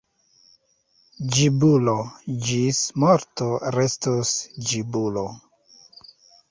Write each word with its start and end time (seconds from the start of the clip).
Ĝibulo 1.35 1.95
ĝis 2.47 2.81
morto 3.05 3.51
restos 3.79 4.35
ĝibulo. 4.73 5.29